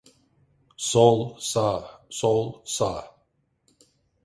[0.77, 1.71] Sol, sağ,
[2.09, 2.93] sol, sağ.